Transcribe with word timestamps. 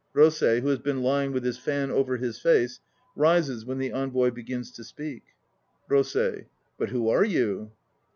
fROSEI, 0.15 0.61
who 0.61 0.69
has 0.69 0.79
been 0.79 1.03
lying 1.03 1.31
with 1.31 1.43
his 1.43 1.59
fan 1.59 1.91
over 1.91 2.17
his 2.17 2.39
face, 2.39 2.79
rises 3.15 3.65
when 3.65 3.77
the 3.77 3.91
ENVOY 3.91 4.31
begins 4.31 4.71
to 4.71 4.83
speak.) 4.83 5.25
ROSEI. 5.91 6.47
But 6.79 6.89
who 6.89 7.07
are 7.07 7.23
you? 7.23 7.71